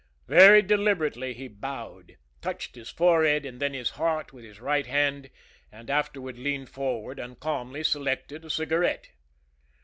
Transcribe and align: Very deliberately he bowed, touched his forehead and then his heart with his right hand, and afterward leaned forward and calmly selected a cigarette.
Very 0.27 0.63
deliberately 0.63 1.35
he 1.35 1.47
bowed, 1.47 2.17
touched 2.41 2.73
his 2.73 2.89
forehead 2.89 3.45
and 3.45 3.61
then 3.61 3.75
his 3.75 3.91
heart 4.01 4.33
with 4.33 4.43
his 4.43 4.59
right 4.59 4.87
hand, 4.87 5.29
and 5.71 5.91
afterward 5.91 6.39
leaned 6.39 6.69
forward 6.69 7.19
and 7.19 7.39
calmly 7.39 7.83
selected 7.83 8.43
a 8.43 8.49
cigarette. 8.49 9.09